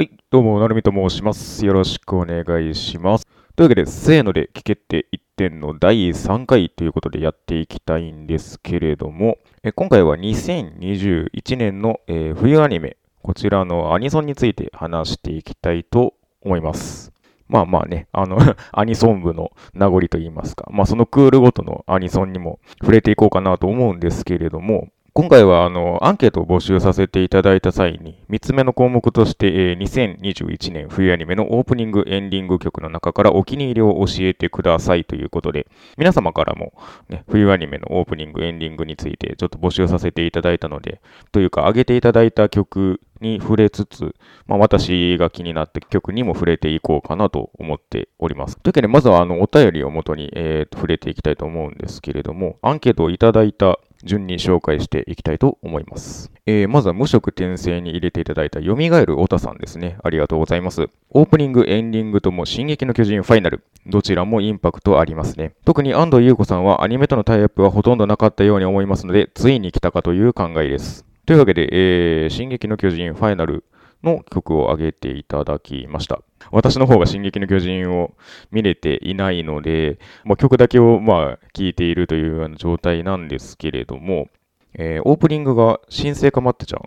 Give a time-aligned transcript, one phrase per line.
[0.00, 1.66] はい、どうも、なるみと申します。
[1.66, 3.26] よろしくお願いします。
[3.54, 17.12] というわけで、せーので聞けて1点の第3回ということでやっていきたいんですけれども、え今回は2021年の、えー、冬アニメ、こちらのアニソンについて話していきたいと思います。
[17.46, 18.38] まあまあね、あの
[18.72, 35.66] アニソン部の名残といいますか、まあそのクールごとのアニソンにも触れていこうかなと思うんですけれども、今回はあのアンケートを募集させていただいた際に、3つ目の項目として、えー、2021年冬アニメのオープニング、エンディング曲の中からお気に入りを教えてくださいということで、
[35.98, 36.74] 皆様からも、
[37.08, 41.00] ね、冬アニメのオープニング、エンディングについてちょっと募集させていただいたので、
[41.32, 44.14] というか、上げていただいた曲に触れつつ、
[44.46, 48.56] まあ、私が気になった曲にも触れていこうかなと思っております。
[48.58, 56.30] というわけで、まずはあのお便りをもとに、えー、触れていきたいと思うんですけれども、アンケートをいただいた順に紹介していきたいと思います。
[56.46, 59.98] えー、まずは無色転生に入れていただいた蘇るオタさんですね。
[60.02, 60.88] ありがとうございます。
[61.10, 63.62] オープニング、エンディングとも進撃の巨人ファイナル。
[63.86, 65.54] どちらもインパクトありますね。
[65.64, 71.04] 特に安藤優子さんはアニメとのタイアップはほとんどなかったように思いますので、ついに来たかという考えです。
[71.26, 73.64] というわけで、えー、進撃の巨人ファイナル
[74.02, 76.22] の曲を上げていただきました。
[76.50, 78.14] 私の方が進撃の巨人を
[78.50, 84.28] 見れていないので、まあ、曲だけをまあ聴いているというような状態なんですけれども、
[84.74, 86.82] えー、オープニングが新生かまってちゃん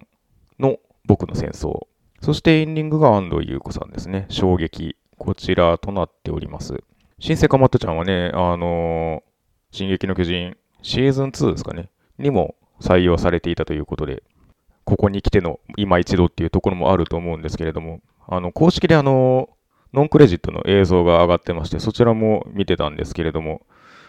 [0.60, 1.88] の僕の戦争。
[2.22, 4.26] そしてエンディングが安藤優子さんですね。
[4.30, 4.96] 衝撃。
[5.18, 6.84] こちらとなっております。
[7.20, 11.90] 新生かまってちゃんはね、あのー、進撃の巨人シーズン2ですかね。
[12.18, 14.24] にも採用されていたということで、
[14.86, 19.50] ここに来ての今一度っていうところもあると思うんですけれども、あの、公式であの、
[19.94, 23.62] ノンクレジットの映像が上がってまして、そちらも見てたんですけれども、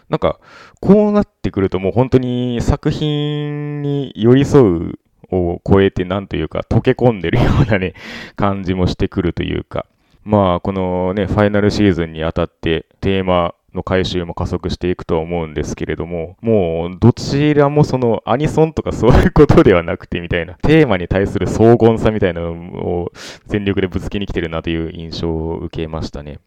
[0.08, 0.38] なんか、
[0.80, 4.98] こうなってくるともう本当に作品に寄り添う
[5.30, 7.94] を超えてなんというか溶け込んでるようなね、
[8.36, 9.86] 感じもしてくるというか、
[10.24, 23.12] まあ、このね、ファイナルシーズンにあたってテーマの回収も加速していくとは思うんですけれども、もうどちらもそのアニソンとかそういうことではなくてみたいな、テーマに対する荘厳さみたいなのを
[23.46, 26.38] 全力でぶつけに来てるなという印象を受けましたね。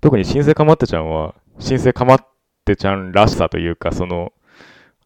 [0.00, 2.26] 特に新生かまってちゃんは、新生かまっ
[2.64, 4.32] てちゃんらしさというか、その、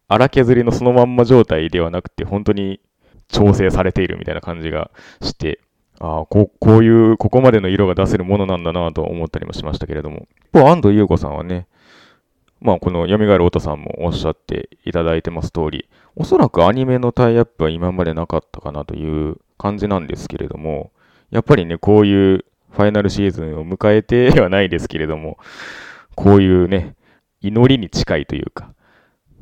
[0.08, 2.80] 荒削りのそのまんま状態ではなくて、本当に
[3.28, 4.90] 調整されているみたいな感じが
[5.22, 5.60] して、
[6.00, 10.26] ああ、こういう、ここまでの色が出せるものなんだなと思ったりもしましたけれども。
[10.52, 11.66] 一方、安藤優子さんはね、
[12.60, 20.90] まあ、この蘇る音さんもおっしゃっていただいてます通り、おそらくアニメのタイアップは今までなかったかなという感じなんですけれども、
[21.30, 25.38] やっぱりね、こういうファイナルシーズンを迎えてはないですけれども、
[26.16, 26.94] こういうね、
[27.40, 28.72] 祈りに近いというか、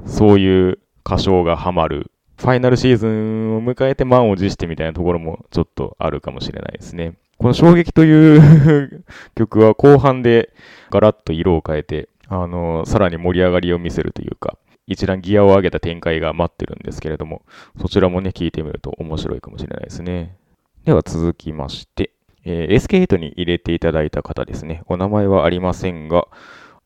[0.06, 2.11] そういう歌唱がハマる
[2.42, 7.14] ファイナルシーズンを迎えて満を持してみたいなところもちょっとあるかもしれないですね。
[7.38, 9.04] この衝撃という
[9.36, 10.52] 曲は後半で
[10.90, 14.58] ガラッと色を変えて、あの、さらに盛り上がりを見せるというか、
[14.88, 17.42] 一段ギアを上げた展開が待ってるんですけれども、
[17.80, 20.36] そちらもね、聞いてみると面白いかもしれないですね。
[20.84, 22.10] では続きまして、
[22.44, 24.82] えー、SK8 に入れていただいた方ですね。
[24.86, 26.26] お名前はありませんが、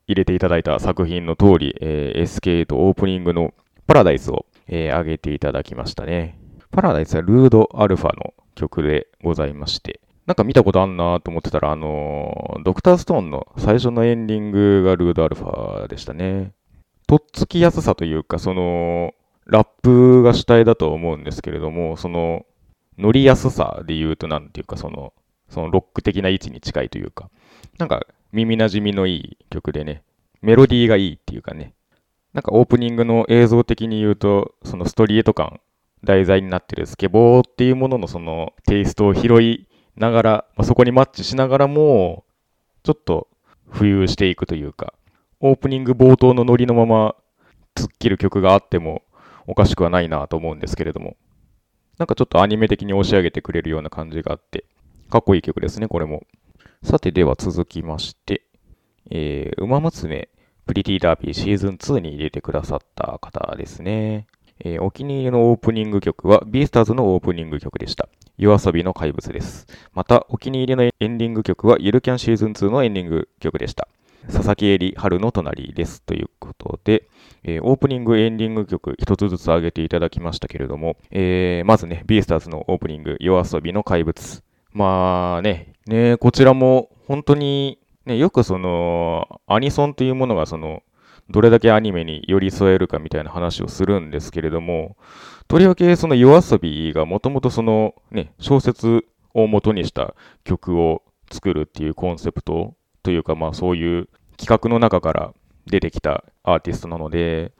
[0.06, 2.20] 入れていただいた作品の通り、えー、
[2.66, 3.54] SK8 オープニングの
[3.86, 6.38] パラダイスをえー、上げていただきましたね。
[6.70, 16.52] パラダイスはルードアルファの曲でございまして、なんか見たことあんなと思ってたら、あのー、ドクターストーンの最初のエンディングがルードアルファでしたね。
[17.06, 22.44] とっつきやすさというか、その、ラップが主体だと思うんですけれども、その、
[22.98, 25.12] 乗りやすさで言うと、なんていうか、その、
[25.48, 27.30] そのロック的な位置に近いというか、
[27.78, 30.02] なんか耳馴染みのいい曲でね、
[30.42, 31.74] メロディーがいいっていうかね、
[32.36, 35.58] なんかオープニングの映像的に言うと、そのストリート感、
[36.04, 42.26] 題材になってるスケボーっていうもののそのテイストを拾いながら、まあ、そこにマッチしながらも、
[42.82, 43.28] ちょっと
[43.72, 44.92] 浮遊していくというか、
[45.40, 47.14] オープニング冒頭のノリのまま
[47.74, 49.00] 突っ切る曲があっても
[49.46, 51.16] おかしくはないなと思うんですけれども、
[51.96, 54.66] なんかちょっとアニメ的に押し上げてくれるような感じがあって、
[55.08, 56.26] かっこいい曲ですね、これも。
[56.82, 58.42] さて、では続きまして、
[59.10, 60.28] えー、馬娘
[60.66, 64.26] プリティダービーシーズン2に入れてくださった方ですね。
[64.64, 68.08] えー、お気に入りのオープニング曲は、ビースターズのオープニング曲でした。
[68.36, 69.66] 夜遊びの怪物です。
[69.94, 73.86] また、お気に入りのエンディング曲は、ゆるキャンシーズン2のエンディング曲でした。
[74.26, 76.02] 佐々木恵里春の隣です。
[76.02, 77.08] ということで、
[77.44, 84.42] えー、オープニング、エンディング曲一つずつ上げていただきましたけれども、えー、まずね、ビースターズのオープニング、夜遊びの怪物。
[84.72, 90.82] まあね、ね、こちらも本当にね、よくその、アニソンというものがその、
[91.28, 94.96] どれだけアニメに寄り添えるかみたいな話をするんですけれども、
[95.48, 99.04] とりわけその夜遊びがもともとそのね、小説
[99.34, 100.14] を元にした
[100.44, 105.34] 曲を作るっていうコンセプトというか、まあそういう企画の中から
[105.66, 107.52] 出てきたアーティストなので、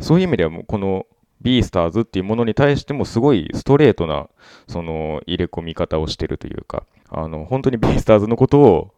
[0.00, 1.06] そういう意味ではもうこの
[1.40, 4.28] ビースターズっていうものに対してもすごいストレートな
[4.66, 8.93] その入れ込み方をしてるというか、あの本当にビースターズのことを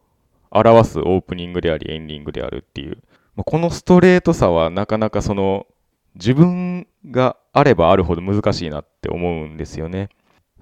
[0.51, 2.97] 表すオープニングでありエンディングであるっていう、
[3.35, 5.67] このストレートさはなかなかその
[6.15, 10.09] 自分があればあるほど難しいなって思うんですよね。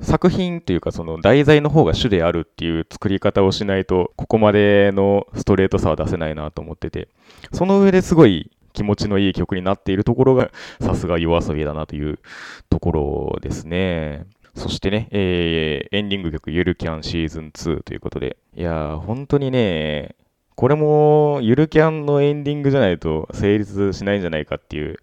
[0.01, 7.07] 作品というかその題材の方が主であるっていう作り方をしないとここまでのストレートさは出せないなと思ってて
[7.53, 12.19] その上ですごい気持ちのいい曲になっているところがさすが夜遊びだなという
[12.69, 14.25] ところですね。
[14.55, 18.37] そしてね、えー、エンディング曲ゆるキャンシーズン2ということで。
[18.55, 20.15] いやー本当にね
[20.55, 24.97] これもゆるキャンのエンディングじゃないと成立しないんじゃないかっていう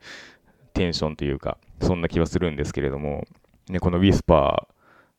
[0.72, 3.26] テンションというかそんな気はするんですけれども。
[3.68, 4.66] ね、このウィスパ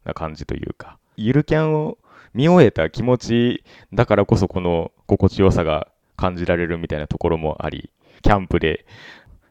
[0.05, 1.97] ーな感じというか、ゆるキャンを
[2.33, 3.63] 見終えた気持ち
[3.93, 7.91] だからこそこの心地よさが感じられるみたいなところもあり、
[8.21, 8.85] キャンプで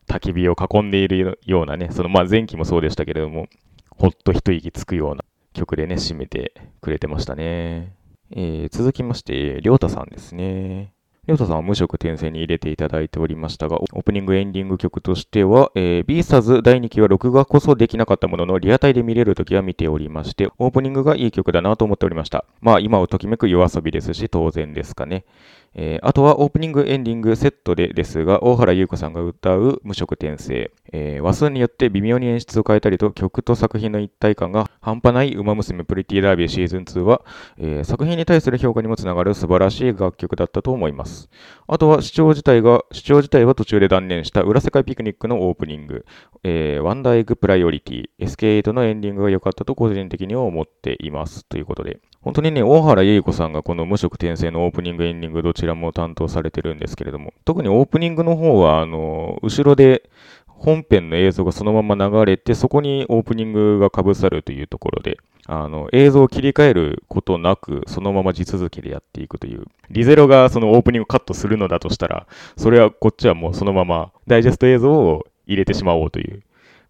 [0.06, 3.49] 焚き火を囲んでいるようなね、そのまあ前期もそうでしたけれども、
[3.97, 7.94] ほっと一息つくような曲でね、締めてくれてましたね。
[8.31, 10.94] えー、続きまして、りょうたさんですね。
[11.27, 22.44] りょうたさんは無色転生に入れていただいておりましたが、オープニングエンディング曲としては、えー、ビーサズ第2期は録画こそできなかったものの、リアタイで見れるときは見ておりまして、オープニングがいい曲だなと思っておりました。
[22.61, 25.25] まあ、今をときめく夜遊びですし、当然ですかね。
[25.74, 37.22] えー、あとはオープニング、エンディングセットでですが、大原優子さんが歌う無色転生、えー、話数によって微妙に演出を変えたりと曲と作品の一体感が半端ない馬娘プリティダービーシーズン2は、
[37.58, 41.30] えー、作品に対する評価にもつながる素晴らしい楽曲だったと思います。
[41.66, 46.04] あとは視聴自体が、視聴自体は途中で断念した裏世界ピクニックのオープニング、
[46.44, 51.46] えー、ワンダーエッグプライオリティ、SK8 のエンディングが良かったと個人的には思っています。
[51.46, 60.08] ということで、本当にね、大原ゆい子さんがこの無職転生のオープニング、エンディングどちらも担当されてるんですけれども、特にオープニングの方は、あの、後ろで
[60.46, 69.64] 本編の映像がそのまま流れて、そこにオープニングが被さるというところで、あの、映像を切り替えることなく、そのまま地続きでやっていくという。
[69.90, 76.44] リゼロがそのオープニングカットするのだとしたら、それはこっちはもうそのままダイジェスト映像を入れてしまおうという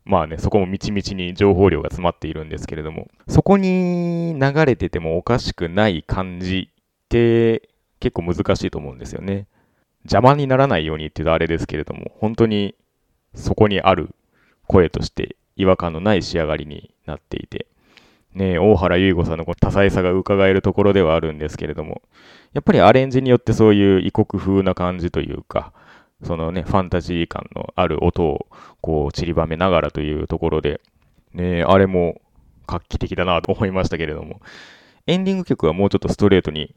[0.05, 6.75] まあね、そこもみちみちに情報量が詰まっているんですけれども、そこに流れててもおかしくない感じっ
[7.09, 7.69] て
[8.01, 9.47] 結構難しいと思うんですよね。
[10.05, 12.75] 邪魔にならないようにって言うとあれですけれども、本当に
[13.35, 14.11] そこにある
[14.67, 17.67] 声として違和感のない仕上がりになっていて、
[18.35, 22.03] ね大原優子さんのこの多彩さが伺えるところではあるんですけれども、
[22.55, 25.73] やっぱりアレンジによってそういう異国風な感じというか、
[26.23, 28.47] そのね、ファンタジー感のある音を
[28.81, 30.81] こう散りばめながらというところで、
[31.35, 32.21] ね、あれも
[32.67, 34.41] 画期的だなと思いましたけれども、
[35.07, 36.75] エンディング曲はもうちょっとストレートに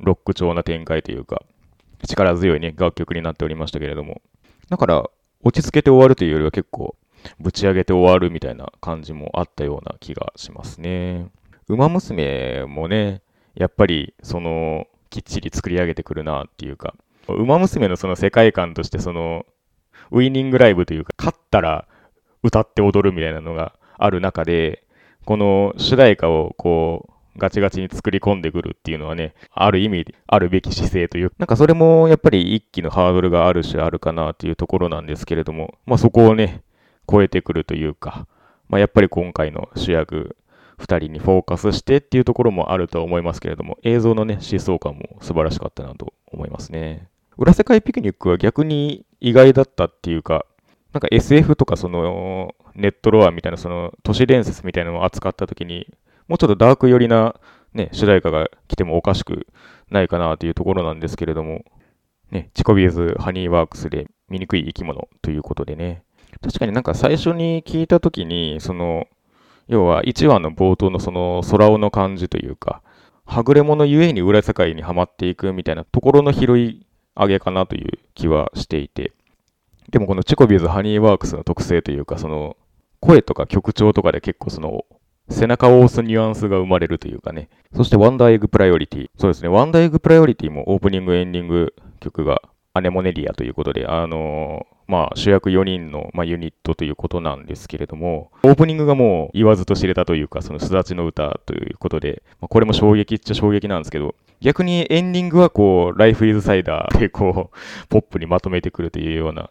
[0.00, 1.42] ロック調な展開というか、
[2.06, 4.22] 力強いね、楽曲になっておりましたけれども、
[4.68, 5.04] だから
[5.42, 6.96] 落ち着けて終わるというよりは結構
[7.40, 11.26] ぶち上げて終わるみたいな感じもあったような気がしますね。
[11.68, 13.22] 馬娘もね、
[13.54, 16.94] やっぱりそのきっちり作り上げてくるなっていうか、
[17.34, 19.46] ウマ娘のその世界観としてその、
[20.10, 21.86] ウイニングライブというか、勝ったら
[22.42, 24.84] 歌って踊るみたいなのがある中で、
[25.24, 36.62] この主題歌をこう、ガチガチに作り込んでくるっていうのはね、ある意味、あるべき姿勢という、なんかそれもやっぱり一気のハードルがある種あるかなというところなんですけれども、まあそこをね、
[37.10, 38.26] 超えてくるというか、
[38.68, 40.36] まあやっぱり今回の主役、
[40.78, 47.08] 2人にフォーカスしてっていうところもあるとは思いますけれども、映像のね、疾走感も素晴らしかったなと思いますね。
[47.38, 50.44] 裏世界ピクニックは逆に意外だったっていうか、
[50.92, 55.86] なんか SF とかそのネットロアみたいなその都市伝説みたいなのを扱った時に、
[56.26, 57.34] もうちょっとダーク寄りな
[57.74, 59.46] ね、主題歌が来てもおかしく
[59.90, 61.64] ないかなというところなんですけれども、
[62.30, 66.02] ね、チコビーズハニーワークスで醜い生き物ということでね、
[66.42, 69.06] 確かになんか最初に聞いた時に、その、
[69.66, 72.82] 要は1話の冒頭のその空尾の感じというか、
[73.26, 76.86] はぐれ者ゆえに裏世界にはまっていくみたいなところの拾い
[77.18, 79.12] 上げかなという気はしていて、
[79.90, 82.56] でもこのチコビーズハニーワークスの特性というか、その
[83.00, 84.84] 声とか曲調とかで結構その
[85.30, 87.48] 背中を押すニュアンスが生まれるというかね。
[87.74, 89.10] そしてワンダーエッグプライオリティ。
[89.18, 92.40] そうですね、ワンダーエッグプライオリティもオープニングエンディング曲が
[92.74, 109.50] アネモネリアということで、あのー、まあ、主役4人の、まあ、ユニットということなんですけれども、オープニングがもう言わずと知れたというか、その巣立ちの歌ということで、まあ、これも衝撃っちゃ衝撃なんですけど、逆にエンディングはこう、 Life is サイダーでこう、ポップにまとめてくるというような、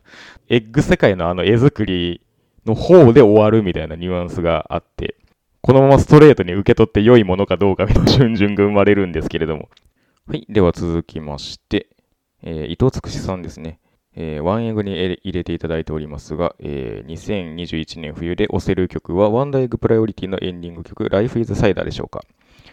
[0.49, 2.21] エッグ世界のあの絵作り
[2.65, 5.15] の方で終わるみたいなニュアンスがあって、
[5.61, 9.69] このままストレートに受け取って良いものかどうかみたいな順々が生まれるんですけれども。
[10.25, 10.47] はい。
[10.49, 11.87] では続きまして、
[12.41, 13.79] えー、伊藤つくしさんですね。
[14.19, 22.23] えー、ワンエグに入れていただいておりますが、えー、2021年冬で押せる曲はワンダイグプライオリティのエンディング曲 Life is Cider でしょうか。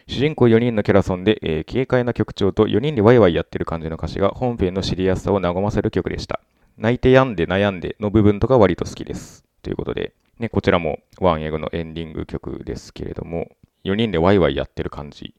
[0.07, 6.41] 主人公4人のキャラソンで、えー、軽快な曲調と4人でワイワイやってる感じの歌詞が本編の知りやすさを和ませる曲でした。
[6.79, 9.45] 泣いて病んで悩んでの部分とか割と好きです。
[9.63, 13.51] ということで、ね、こちらもワンエグのエンディング曲ですけれども、
[13.85, 15.35] 4人でワイワイやってる感じ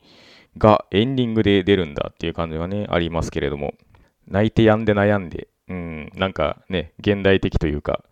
[0.60, 3.74] がエンディングで出るんだっていう感じがね、ありますけれども、
[4.28, 8.04] 泣いて病んで悩んで、うん、なんかね、現代的というか、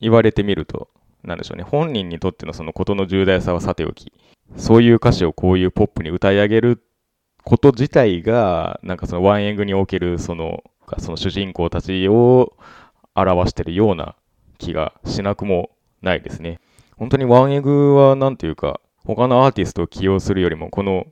[0.00, 0.88] 言われてみると、
[1.24, 4.12] なんでしょうね、本人にとってのそのことの重大さはさておき、
[4.56, 6.82] そういう歌詞をこういうポップに歌い上げる
[7.44, 10.62] こと自体が、なんかそのワンエングにおけるその、
[10.98, 12.56] その主人公たちを
[13.14, 14.14] 表してるような
[14.58, 15.70] 気がしなくも
[16.02, 16.60] ないですね。
[16.96, 21.06] 本当にワンエグはなんていうか、他のアーティストを起用するよりも、この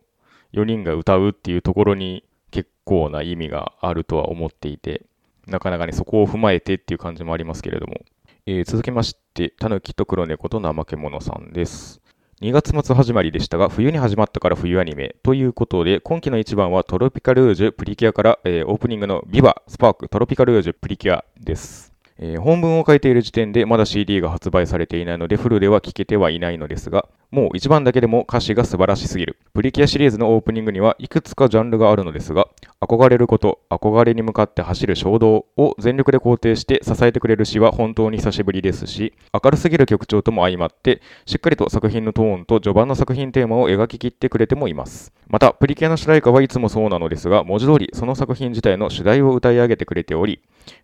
[0.52, 5.04] 4人が歌うっていうところに結構な意味があるとは思っていて、
[5.46, 8.00] なかなかね、そこを踏まえてっていう感じもありますけれども。
[8.46, 12.02] えー、続きまして、タヌキと黒猫と怠け者さんです。
[12.42, 21.94] 2月末始まりでしたが、冬に始まったから冬アニメということで、今季の一番はトロピカルージュプリキュアから、えー、オープニングのビバスパークトロピカルージュプリキュアです。
[22.18, 29.38] えー、本文を書いている時点でまだ CD が発売されていないのでフルでは聴けてはいないのですが、もう一番だけでも歌詞が素晴らしすぎる。
[29.54, 32.46] プリキュアシリーズのオープニングにはいくつかジャンルがあるのですが、
[32.80, 45.12] 憧れること、憧れに向かって走る衝動を全力で肯定して支えてくれる詩は本当に久しぶりですし、明るすぎる曲調とも相まって、しっかりと作品のトーンと序盤の作品テーマを描ききってくれてもいます。
[45.26, 50.38] また、プリキュアの主題歌はいつもそうなのですが、文字通りその作品自体の主題を歌い上げてくれており、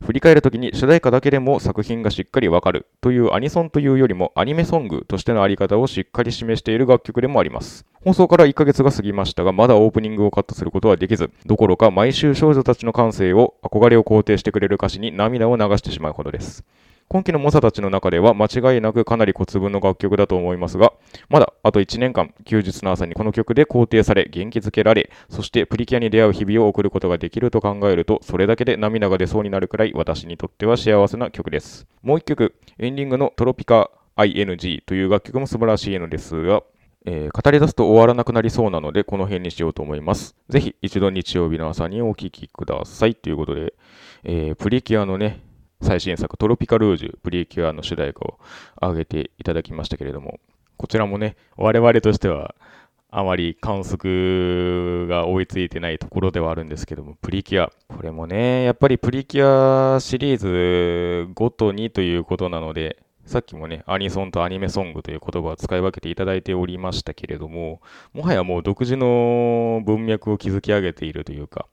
[0.04, 7.87] 振り返るときに主題歌だけでも作品がしっかりわかるというアニソンというよりもアニメソングとしてのあり方をしっかり示している楽曲でもあります。
[8.05, 16.65] 放送から1ヶ月が過ぎましたが、まだオープニングをカットすることはできず、どころか毎週少女たちの感性を、憧れを肯定してくれる歌詞に涙を流してしまうほどです。
[17.13, 20.93] 今期の猛者たちの中では間違いなくかなり小粒の楽曲だと思いますが、
[21.29, 31.85] まだあと1年間、休日の朝にこの曲で肯定され、元気づけられ、そしてプリキュアに出会う日々を送ることができると考えると、それだけで涙が出そうになるくらい私にとっては幸せな曲です。
[32.05, 33.91] もう1曲、エンディングのトロピカ
[34.25, 36.62] ING という楽曲も素晴らしいのですが、
[37.07, 40.37] えー、語り出すと終わらなくなりそうなので、この辺にしようと思います。
[40.49, 43.15] ぜひ一度日曜日の朝にお聴きください。
[43.15, 43.75] ということで、
[44.25, 45.41] えー、プリキュアのね、
[45.81, 48.39] 最新作、トロピカルージュ、プリキュアの主題歌を
[48.83, 50.41] 上げていただきましたけれども、
[50.77, 52.55] こちらもね、我々としては、
[53.12, 57.73] あまり観測が追いついてないところではあるんですけども、プリキュア。
[57.89, 62.99] これもね、やっぱりプリキュアシリーズごとにということなので、
[63.31, 67.81] さっきもね、アニソンとアニメソングという言葉を使い分けていただいておりましたけれども、
[68.13, 71.69] もはやもう独自の文脈を築き上げているというか、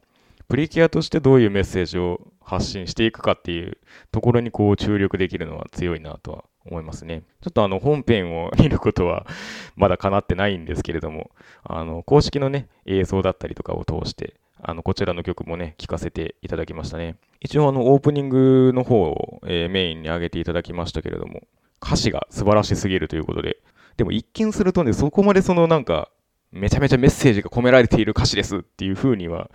[0.47, 3.79] プリキュアとしてどういうメッセージを発信していくかっていう
[4.11, 7.23] ところにこう注力できるのは強いなとは思いますね。
[7.41, 9.25] ちょっとあの本編を見ることは
[9.75, 11.31] まだ叶ってないんですけれども、
[11.63, 17.15] あの公式のね、映像だったりとかを通して、あのこちらの曲もね、聴かせていただきましたね。
[17.41, 21.41] 一応あのオープニングの方を、えー、メインに上げていただきましたけれども、
[21.83, 23.57] 歌詞が素晴らしすぎるということで、
[23.97, 26.09] でも一見するとね、そこまでそのなんか、
[26.51, 29.51] めちゃめちゃメッセージが込められている歌詞ですっていう風には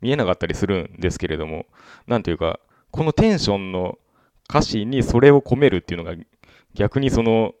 [0.00, 1.66] 見えなかったりするんですけれども、
[2.06, 3.98] なんというか、このテンションの
[4.48, 6.16] 歌詞にそれを込めるっていうのが
[6.74, 7.54] 逆にその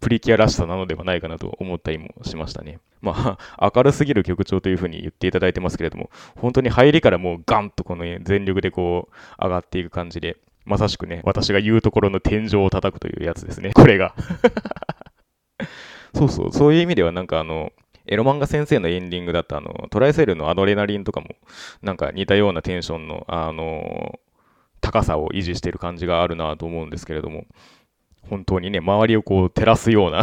[0.00, 2.78] プリキュアらしさなのではないかなと思ったりもしましたね。
[3.00, 14.14] まあ、明るすぎる曲調というふうに言っていただいてますけれども、本当に入りからもうガンとこの全力でこう上がっていく感じで、まさしくね、私が言うところの天井を叩くというやつですね、これが。
[16.14, 17.72] そうそう、そういう意味ではなんかあの、
[18.06, 21.36] エロ漫画先生のエンディングだったあの、トライセルのアドレナリンとかも、
[21.82, 24.18] なんか似たようなテンションの、あの、
[24.80, 27.44] 高さを維持している感じがあるなと思うんですけれども、
[28.28, 30.22] 本当にね、周りをこう照らすような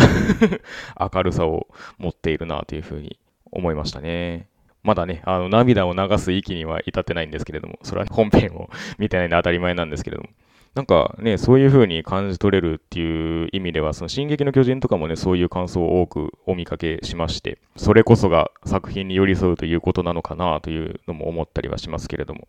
[1.14, 3.20] 明るさを持っているなというふうに
[3.52, 4.48] 思いましたね。
[4.84, 8.70] まだね、あの、涙を流す域には至ってないんですけれども、それは本編を
[9.00, 10.30] 見てないので当たり前なんですけれども、
[10.76, 22.48] なんかね、そういう風に感じ取れるっていう意味では、その進撃の巨人とかもね、そういう感想を多くお見かけしまして、それこそが作品に寄り添うということなのかなというのも思ったりはしますけれども。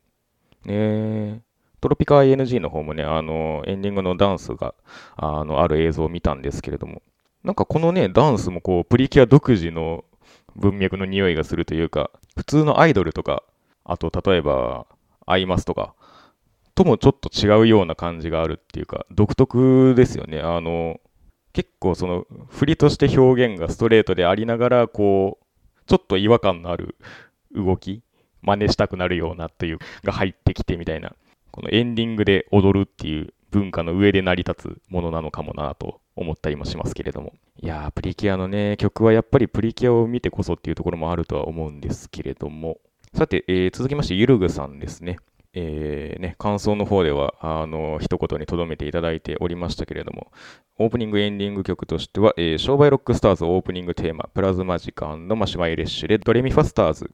[0.66, 1.40] ね
[1.80, 4.74] トロピカ ING の方もね、あの、エンディングのダンスが、
[5.16, 7.02] あの、ある映像を見たんですけれども、
[7.44, 10.04] なんかこのね、ダンスもこう、プリキュア独自の
[10.56, 13.42] 文脈の匂いがするというか、普通のアイドルとか、
[13.84, 14.86] あと例えば、
[15.26, 15.94] アイマスとか、
[16.74, 20.40] ともちょっと違うような感じがあるっていうか、独特ですよね。
[20.40, 21.00] あの、
[21.52, 25.44] 結構その振りとして表現がストレートでありながら、こう、
[25.86, 26.96] ちょっと違和感のある
[27.52, 28.02] 動き、
[28.42, 31.14] 真似したくなるようなという、が入ってきてみたいな、
[31.56, 37.32] このエンディングで踊るっていう文化の上で成り立つものなのかもなと思ったりもしますけれども。
[37.62, 42.76] いやー、プリキュアのね、曲はやっぱりプリキュアを見てこそっていうところもあるとは思うんですけれども。
[43.14, 45.16] さて、えー、続きまして、ゆるぐさんですね。
[45.58, 50.30] えー、ね、感想の方では、あの、一言に留めていただいておりましたけれども、
[50.78, 57.10] オープニングエンディング曲としては、えー、 Show by Rock Stars オープニングテーマ、プラズマジカのマシュマイレッシュで、ドレミファ Stars、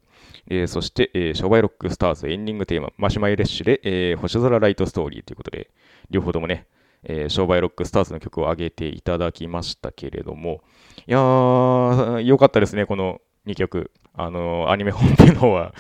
[0.51, 5.71] えー、そして、えー、 Show by Rock Stars エンディングテーマ、マシュマイレッシュで、え、星空ライトストーリーということで、
[6.11, 6.67] 両方ともね、
[7.05, 10.63] えー、商売ロックスターズの曲を上げていただきましたけれども、
[11.07, 13.91] いやー、良かったですね、この2曲。
[14.15, 15.73] あの、アニメ本編の方は、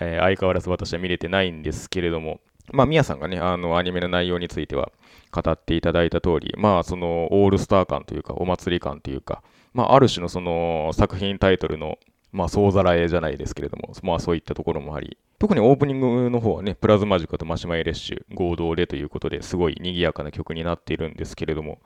[0.00, 2.40] えー、相変わらず私は見れてないんですけれども、
[2.72, 4.92] まあ、ミヤさんがね、あの、アニメの内容については
[5.32, 9.42] 語っていただいた通り、まあ、その、オールスター感というか、お祭り感というか、
[9.74, 11.98] まあ、ある種のその、作品タイトルの、
[12.32, 21.78] まあ、総ざらえじゃないですけれども、まあ、そういったところもあり、特にオープニングの方はね、プラズマジカとマシュマイレッシュ合同でということですごい賑やかな曲になっているんですけれども、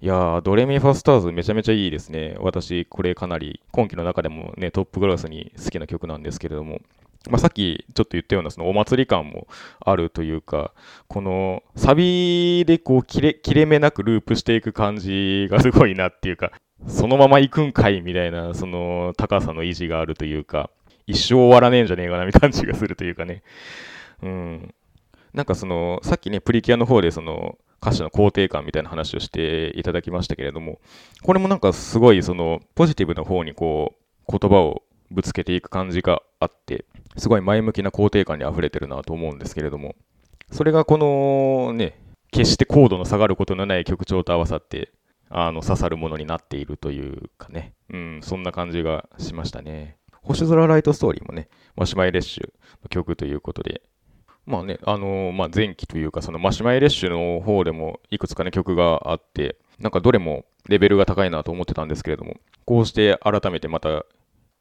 [0.00, 2.36] いやー、ドレミファスターズめちゃめちゃいいですね。
[2.38, 6.80] 私、これかなり今季の中でもね、トップクラスに好きな曲なんですけれども、
[7.28, 9.48] まあ、さっきちょっと言ったようなそのお祭り感も
[9.80, 10.72] あるというか、
[11.08, 16.52] このサビでこう切れ、切れ目なくループしていく感じがすごいなっていうか、
[16.86, 20.70] そのまま行くんかいみたいな、その高さの維持があるというか、
[21.06, 23.42] 一生終わらねえんじゃねえかなみたいな感じがするというかね。
[24.22, 24.74] うん。
[25.34, 30.78] なんかその、さっきね、プリキュアの方でその、歌詞の肯定感みたいな話をしていただきましたけれども、
[31.22, 33.94] これもなんかすごいその、ポジティブな方にこ
[34.28, 36.84] う、言葉をぶつけていく感じがあって、
[37.16, 39.96] すごい前向きな肯定感に溢れてるなと思うんですけれども、
[40.50, 41.98] それがこのね、
[42.30, 44.90] 決して高度の下がることのない曲調と合わさって、
[45.28, 49.96] あの、刺さるものになっているというかね、うん、そんな感じがしましたね。
[50.22, 52.46] 星空ライトストーリーもね、マシュマイレッシュ
[52.82, 53.82] の曲ということで、
[54.46, 64.04] まあね、あのー、まあ、前期というか、そのマシュマイレッシュの方でもいくつかね、曲があって、なんかどれもレベルが高いなと思ってたんですけれども、こうして改めてまた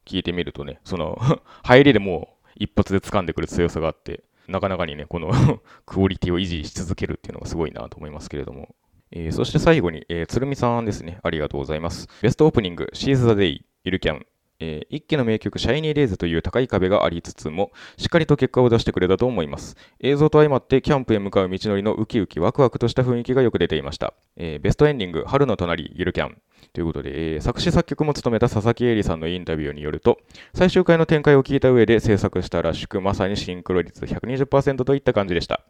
[0.06, 1.20] 聞いてみるとね、その
[1.64, 5.32] 入りでもう一発で掴んでくる強さがあって、なかなかにね、この
[5.86, 8.76] クオリティを維持し続けるっていうのがすごいなと思いますけれども。
[9.14, 11.20] えー、そして最後に、えー、鶴見さんですね。
[11.22, 12.08] ありがとうございます。
[12.22, 14.26] ベストオープニング、シーズ・ザ・デイ、イルキャン、
[14.62, 19.76] えー、一期の名曲、シャイニーレーズという高い壁がありつつも、しっかりと結果を出してくれたと思います。
[20.00, 24.14] 映像と相まってキャンプへ向かう道のりのウキウキワクワクとした雰囲気がよく出ていました。
[24.38, 26.38] えー、ベストエンディング、春の隣、ゆるキャン。
[26.74, 30.20] ということで、えー、作詞作曲も務めた佐々木恵里さんのインタビューによると、
[30.54, 35.62] 最終回の展開を聞いた上で制作したらしく、まさにシンクロ率120%といった感じでした。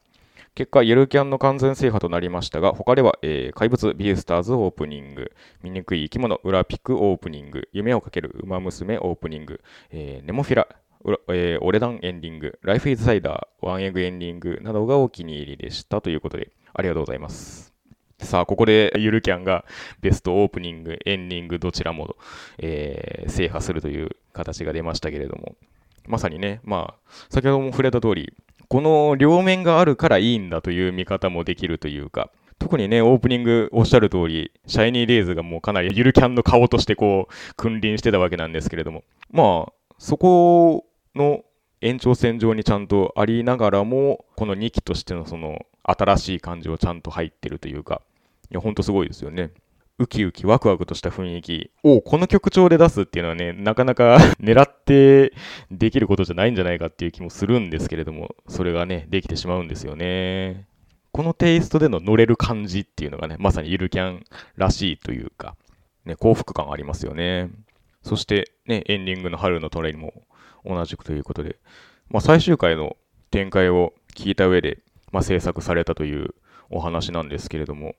[0.53, 5.31] 結果、ゆるキャンの完全制覇となりましたが、他では、えー、怪物ビースターズオープニング、
[5.63, 9.61] 醜い生き物裏ピクオープニング、夢をかける馬娘オープニング、
[9.91, 10.67] えー、ネモフィラ、
[11.29, 17.73] えー、オレダンエンディング、ライフイズサイダー、ワンエグエンディングなどがお気に入りでしたということで、ありがとうございます。
[18.19, 19.63] さあ、ここでゆるキャンが
[20.01, 22.17] ベストオープニング、エンディングどちらも、
[22.57, 25.55] えー、制覇するという形が出ましたけれども、
[26.07, 28.33] まさにね、まあ、先ほども触れた通り、
[28.71, 41.43] この両面があるからいいんだという見方もできるというか、特にね、オープニングおっしゃる通り、シャイニーレイズがもうかなりゆるキャンの顔としてこう、君臨してたわけなんですけれども、まあ、そこの
[41.81, 48.01] 延長線上にちゃんとありながらも、この2期としてのその新しい感じをちゃんと入ってるというか、
[48.51, 49.51] いや、ほんとすごいですよね。
[50.01, 55.31] ウキウキワクワクとした雰囲気をこの曲調で出すっていうのはね、なかなか 狙って
[55.69, 60.65] できることじゃないんじゃないかっていう気もするんですけれども、それがね、できてしまうんですよね。
[61.11, 64.23] このテイストでの乗れる感じっていうのがね、まさにゆるキャン
[64.55, 65.55] らしいというか、
[66.05, 67.51] ね、幸福感ありますよね。
[68.01, 70.13] そしてね、エンディングの春のトレイも
[70.65, 71.57] 同じくということで、
[72.09, 72.97] まあ、最終回の
[73.29, 74.79] 展開を聞いた上で、
[75.11, 76.33] まあ、制作されたという
[76.71, 77.95] お話なんですけれども、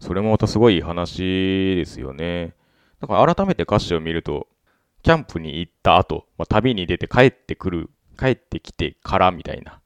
[0.00, 2.54] それもまたすごい話ですよね。
[3.00, 4.46] だから改めて歌詞を見ると、
[5.02, 9.80] キャンプに行った後、まあ、旅に出て帰ってくる、帰ってきてからみたいな、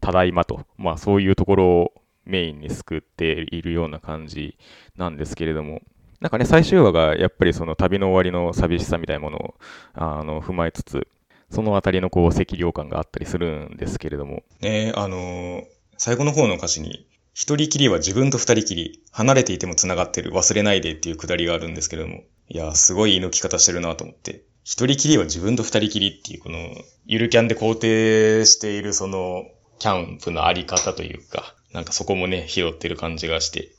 [0.00, 1.92] ただいまと、まあそういうところを
[2.24, 4.58] メインに救っているような感じ
[4.96, 5.82] なんですけれども、
[6.20, 9.54] なんかね、最終話がやっぱりその旅の終わりの寂しさみたいなものを
[9.94, 11.08] あの踏まえつつ、
[11.50, 14.42] そのあたりのこう赤涼感があったりするんですけれども。
[14.60, 15.64] ねあのー、
[15.96, 24.42] 最後の方の歌詞に、一人きりは自分と二人きり、離れていても繋がってる、忘れないでっていうくだりがあるんですけれども、いや、すごい言い抜き方してるなと思って。
[24.64, 26.58] 一人きりは自分と二人きりっていう、この、
[27.06, 29.44] ゆるキャンで肯定しているその、
[29.78, 33.70] キャンプのあり方というか、なんかそこもね、拾ってる感じがして、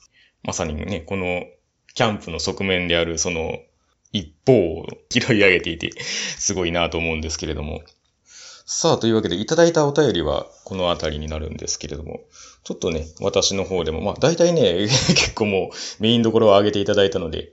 [0.43, 1.45] まさにね、この
[1.93, 3.59] キャンプの側面であるその
[4.11, 7.83] 一方を拾い上げていて、すごいなと思うんですけれども。
[8.73, 12.21] さあ、というわけでいただいたお便りはこのあたりになるんですけれども、
[12.63, 17.51] ちょっとね、私の方でも、まあ大体ね、 結構もうメインどころを上げていただいたので、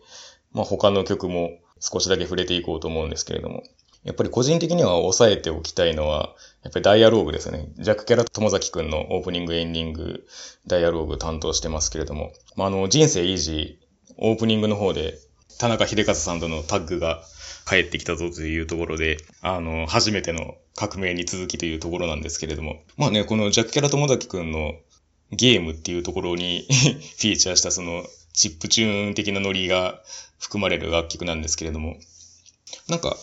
[0.52, 3.64] まあ他の曲も少しだけ触れていこうと思うんですけれども、
[4.04, 7.66] やっぱり個人的には抑えておきたいのは、やっぱりダイアローグですね。
[7.80, 10.24] ジャック・キャラ友崎くんのオープニング、エンディング、
[10.68, 15.18] ダイアローグ担当してますけれども、まあ、あの、人生イージー、オープニングの方で、
[15.58, 17.24] 田中秀和さんとのタッグが
[17.68, 24.74] 帰ってきたぞというところで、あの、初めての革命に続きというところなんですけれども、まあね、このジャック・キャラ友崎くんの
[25.32, 30.02] ゲームっていうところに フィーチャーしたそのチップチューン的なノリが
[30.38, 31.96] 含まれる楽曲なんですけれども、
[32.88, 33.16] なんか、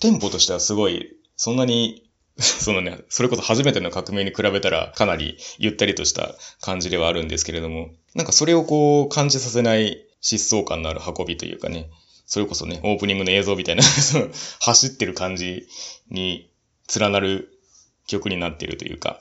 [0.00, 11.90] テンポとしてはすごい、そんなに、 そのね、それこそ初めての革命に比べたらかなりゆったりとした感じではあるんですけれども、なんかそれをこう感じさせない疾走感のある運びというかね、
[12.30, 13.82] それこそね、オープニングの映像みたいな
[14.62, 15.66] 走ってる感じ
[16.10, 16.48] に
[16.96, 17.58] 連なる
[18.06, 19.18] 曲になっているというか、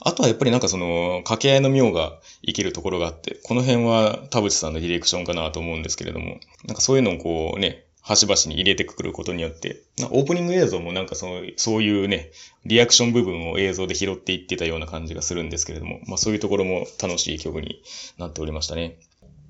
[0.00, 12.32] あとはやっぱりなんかその、掛け合いの妙が生きるところがあって、この辺は田淵さんのディレクションかなと思うんですけれども、なんかそういうのをこうね、端々に入れてくることによって、オープニング映像もなんかその、そういうね、
[12.66, 17.82] リアクション部分を映像で拾っていってたような感じがするんですけれども、まあそういうところも楽しい曲に
[18.18, 18.98] なっておりましたね。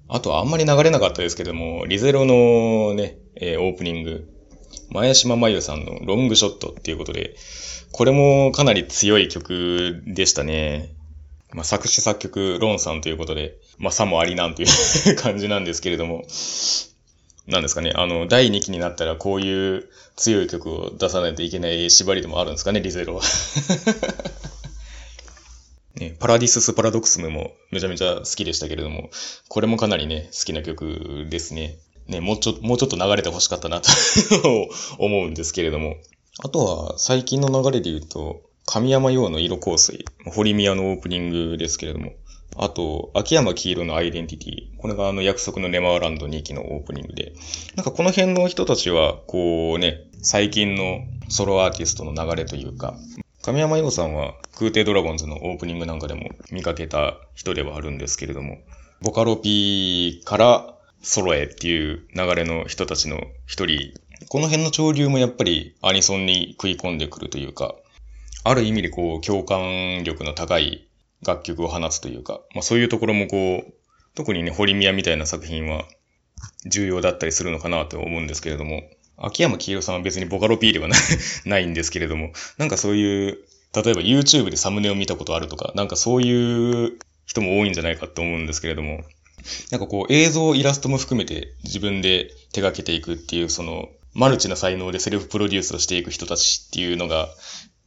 [0.09, 4.29] あとあんまり流れなかったですけども、リゼロのね、えー、オープニング、
[4.91, 7.35] 前島真由さんのロングショットっていうことで、
[7.93, 10.95] これもかなり強い曲でしたね。
[11.53, 16.25] まあ、作詞作曲、ロンさんということで、まあ、さもありなんという感じなんですけれども、
[17.47, 23.23] なんですかね、あの、第2期になったらこういう強い曲を出さないといけない縛りでもあるんですかね、リゼロは。
[25.97, 29.11] ね、パラディスス・パラドクスムもめちゃめちゃ好きでしたけれども、
[29.49, 31.79] これもかなりね、好きな曲ですね。
[32.09, 33.89] ね、もうちょ、もうちょっと流れて欲しかったなと
[34.99, 35.97] 思うんですけれども。
[36.43, 42.13] あとは、最近の流れで言うと、神山陽の色香水、堀宮のオープニングですけれども、
[42.57, 44.79] あと、秋山黄色のアイデンティティ。
[44.79, 47.33] これがあの約束のネマーランド2期のオープニングで。
[47.77, 52.97] なんかこの辺の人たちは、こうね、最近のソロアーティストの流れというか、
[53.43, 58.59] 神山陽さんは空挺ドラゴンズのオープニングなんかでも見かけた人ではあるんですけれども、
[59.01, 63.95] ボカロ P からソロへっていう流れの人たちの一人、
[64.29, 67.75] この辺の潮流もやっぱりアニソンに食い込んでくるというか、
[68.45, 70.87] ある意味でこう共感力の高い
[71.27, 73.73] 楽曲を放つというか、まあそういうところもこう、
[74.15, 75.85] 特にね、堀宮みたいな作品は
[76.65, 78.85] 重要だったりするのかなと思うんですけれども、
[79.23, 80.89] 秋山黄色さんは別にボカロ P では
[81.47, 83.39] ないんですけれども、なんかそういう、
[83.75, 89.05] 例えば YouTube でサムネを見たことあるとか、なんかそういう人も多いんじゃないかと思うんですけれども、
[89.71, 97.29] なんかこう映像、イラストも含めて自分で手掛けていくっていう、その、マルチな才能でセルフプロデュースをしていく人たちっていうのが、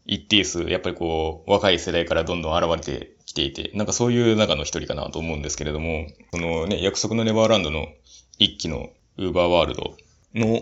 [0.08, 7.88] 一定数、やっぱりこう、若い世代からどんどん現れてきていて、なんかそういう中の一人かなと思うんですけれども、このね、約束のネバーランドの
[8.38, 9.96] 一期のウーバーワールド
[10.36, 10.62] の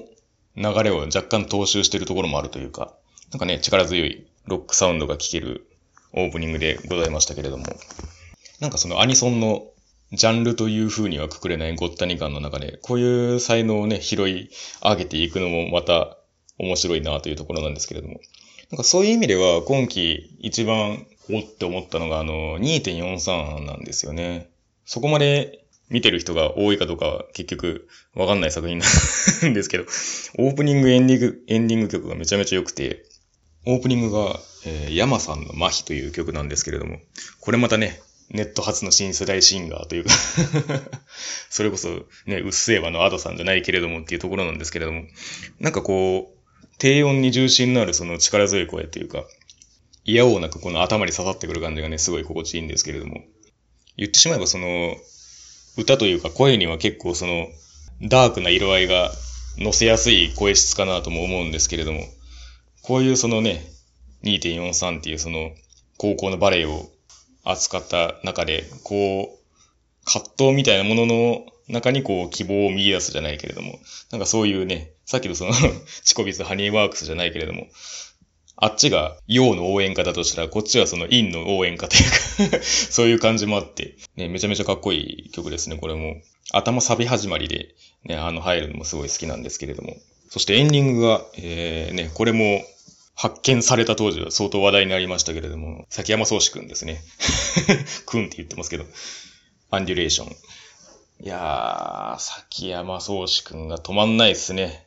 [0.55, 2.93] 流れを若干踏襲しているところもあるというか、
[3.31, 5.67] なんかね、力強いロックサウンドが聴ける
[6.13, 7.65] オープニングでございましたけれども、
[8.59, 9.65] なんかそのアニソンの
[10.11, 14.51] ジャンルという風にはくくれないごったに感の中で、こういう才能をね、拾い
[14.83, 16.17] 上げていくのもまた
[16.59, 18.19] 面白いなというところなんですけれども。
[18.69, 24.49] なんかそういう意味では今季一番おって思ったのがあの2.43なんですよね。
[24.85, 25.62] そこまで
[25.93, 28.85] 見てる人が多いかどうかは結局わかんない作品な
[29.47, 29.83] んですけど、
[30.39, 33.05] オープニングエンディング、エンディング曲がめちゃめちゃ良くて、
[33.67, 36.97] オープニングが、えー、山さんの麻痺という曲なんですけれども、
[37.41, 38.01] これまたね、
[38.31, 40.11] ネット初の新世代シンガーというか
[41.51, 41.89] それこそ
[42.25, 45.03] ね、うっせぇわのアドさんじゃないけれどもっていうところなんですけれども、
[45.59, 49.25] なんかこう、低音に重心のあるその力強い声というか、
[50.05, 53.23] 嫌おうなくこの頭に刺さってくる感じがね、すごい心地いいんですけれども、
[53.97, 54.97] 言ってしまえばその、
[55.77, 57.47] 歌というか声には結構その、
[58.01, 59.11] ダークな色合いが
[59.57, 62.01] 乗せやすい声質かなとも思うんですけれども、
[62.81, 63.63] こういうそのね、
[64.23, 65.51] 2.43っていうその、
[65.97, 66.89] 高校のバレエを
[67.43, 73.79] 扱った中で、こう、葛藤みたいなものの中にこう希望を見出すじゃないけれども、
[74.11, 75.53] なんかそういうね、さっきのその
[76.03, 77.67] チコビスハニーワークスじゃないけれども、
[78.63, 86.15] あっちが陽の応援歌だとしたら、こっちはその陰の応援歌というか そういう感じもあって、ね、めちゃめちゃかっこいい曲ですね、これも。
[86.53, 89.97] 頭サビ始まりで、ね、あの入るのもすごい好きなんですけれども。
[90.29, 92.63] そしてエンディングが、えー、ね、これも
[93.15, 97.03] 発見された当時は相当話題になりましたけれども、崎山宗志くんですね。
[98.07, 98.85] くんって言ってますけど、
[99.71, 100.35] アンデュレーション。
[101.21, 104.85] いやー、崎山宗志くんが止まんないっすね。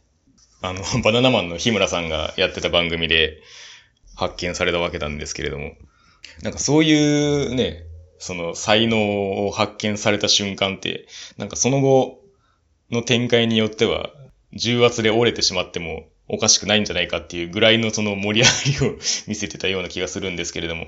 [0.62, 3.42] あの、バナナマンの日村さんがやってた番組で
[4.16, 5.72] 発見されたわけなんですけれども、
[6.42, 7.84] なんかそういうね、
[8.18, 12.20] その才能を発見された瞬間って、なんかその後
[12.90, 14.10] の展開によっては、
[14.52, 18.98] 重圧で折れてしまってもおかしくないんじゃないかっていうぐらいのその盛り上がりを
[19.28, 20.86] 見せてたような気がするんですけれども、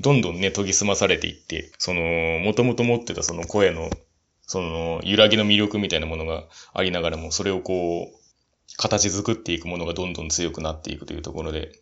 [0.00, 2.02] どんどんね、研ぎ澄まされていって、その、
[2.40, 3.90] もともと持ってたその声の、
[4.42, 11.72] その、揺らぎの魅力みたいなものがありながらも、それをこう、形作っていくものがどんどん強くなっていくというところで、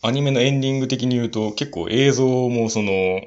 [0.00, 3.20] アニメのエンディング的に言うと、結構映像もその、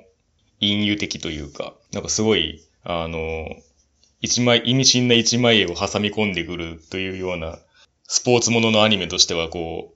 [0.60, 3.47] 隠喩的というか、なんかすごい、あの、
[4.21, 7.60] 一枚、意味深な一枚絵を挟み込んでくるというような、
[8.03, 9.93] スポーツもののアニメとしてはこ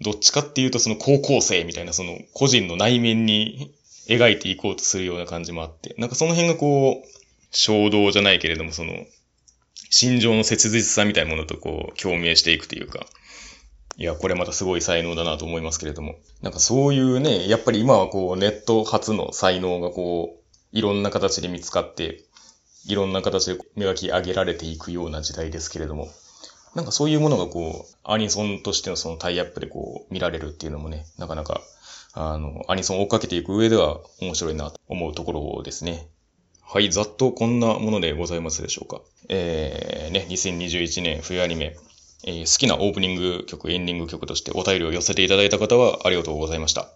[0.00, 3.74] う、どっちかっていうとその高校生みたいなその個人の内面に
[4.08, 7.08] 描いていこうとするような感じもあって、なんかその辺がこう、
[7.50, 8.92] 衝動じゃないけれどもその、
[9.90, 13.06] 心情の切実さみたいなものとこう、共鳴していくというか、
[14.00, 16.14] いや、これまたすごい才能だなと思いますけれども。
[16.40, 22.24] なんかそういうね、やっぱり今はこう、ネット初の才能がこう、いろんな形で見つかって、
[22.86, 26.08] いろんな形で磨き上げられていくような時代ですけれども、
[26.74, 31.60] なんかそういうものがこう、アニソンとしてのそのタイアップでこう、見られるっていうのもね、なかなか、
[32.14, 36.08] あの、アニソンを追っかけていく上では面白いなと思うところですね。
[36.62, 39.02] はい、ざっとこんなものでございますでしょうか。
[39.28, 41.76] えー、ね、2021年冬アニメ、
[42.24, 46.90] えー、好きなオープニング曲、エンディング曲としてお便りを寄せていただいた方はありがとうございました。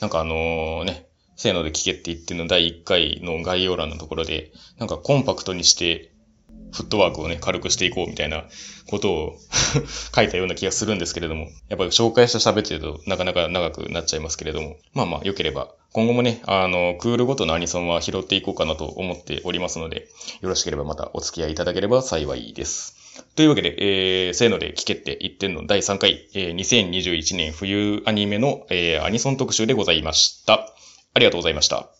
[0.00, 6.12] なんかあの、ね、せーので聞けって言っての第1回の概要欄のところで、なんかコンパクトにして
[6.74, 8.44] フットワークをね、軽くしていこうみたいな
[8.88, 9.38] ことを
[10.14, 20.08] 書いたような気がするんですけれども、やっぱり紹介した喋ってるとなかなか長くなっちゃいますけれども、まあまあ良ければ、今後もね、あの、クールごとのアニソンは拾っていこうかなと思っておりますので、
[20.40, 23.03] よろしければまたお付き合いいただければ幸いです。
[23.36, 23.74] というわけで、
[24.26, 30.66] えー、せーので聞けって1点の第3回、えー、2021年冬アニメの、えー、アニソン特集でございました。
[31.14, 31.94] ありがとうございました。